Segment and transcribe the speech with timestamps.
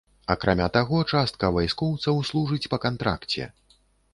[0.35, 3.43] Акрамя таго, частка вайскоўцаў служыць па кантракце.